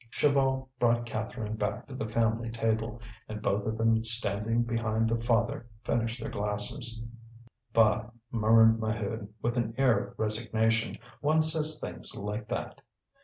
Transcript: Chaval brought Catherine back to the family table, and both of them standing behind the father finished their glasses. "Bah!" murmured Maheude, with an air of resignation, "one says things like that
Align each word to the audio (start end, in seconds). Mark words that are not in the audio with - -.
Chaval 0.09 0.67
brought 0.79 1.05
Catherine 1.05 1.55
back 1.57 1.85
to 1.85 1.93
the 1.93 2.09
family 2.09 2.49
table, 2.49 2.99
and 3.29 3.39
both 3.39 3.67
of 3.67 3.77
them 3.77 4.03
standing 4.03 4.63
behind 4.63 5.07
the 5.07 5.21
father 5.21 5.67
finished 5.83 6.19
their 6.19 6.31
glasses. 6.31 7.03
"Bah!" 7.71 8.09
murmured 8.31 8.79
Maheude, 8.79 9.29
with 9.43 9.57
an 9.57 9.75
air 9.77 9.99
of 10.07 10.17
resignation, 10.17 10.97
"one 11.19 11.43
says 11.43 11.79
things 11.79 12.15
like 12.15 12.47
that 12.47 12.81